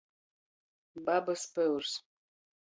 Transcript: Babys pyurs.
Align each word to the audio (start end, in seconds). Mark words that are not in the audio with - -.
Babys 1.09 1.45
pyurs. 1.53 1.91